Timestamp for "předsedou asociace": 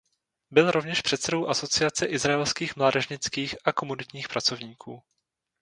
1.01-2.05